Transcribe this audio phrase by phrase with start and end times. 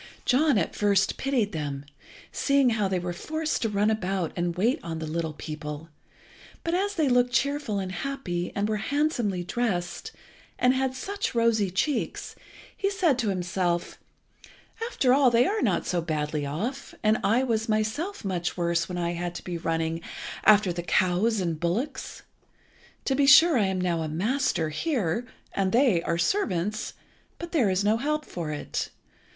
[0.25, 1.85] John at first pitied them,
[2.31, 5.89] seeing how they were forced to run about and wait on the little people,
[6.63, 10.11] but as they looked cheerful and happy, and were handsomely dressed,
[10.57, 12.35] and had such rosy cheeks,
[12.75, 13.99] he said to himself
[14.89, 18.97] "After all, they are not so badly off, and I was myself much worse when
[18.97, 20.01] I had to be running
[20.45, 22.23] after the cows and bullocks.
[23.05, 26.95] To be sure I am now a master here, and they are servants,
[27.37, 28.89] but there is no help for it.